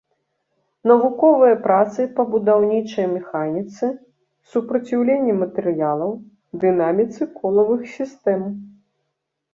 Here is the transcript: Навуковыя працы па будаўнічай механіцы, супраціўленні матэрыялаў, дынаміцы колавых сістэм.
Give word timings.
Навуковыя 0.91 1.55
працы 1.65 2.01
па 2.15 2.23
будаўнічай 2.35 3.07
механіцы, 3.17 3.85
супраціўленні 4.53 5.33
матэрыялаў, 5.45 6.11
дынаміцы 6.65 7.21
колавых 7.43 7.81
сістэм. 7.99 8.41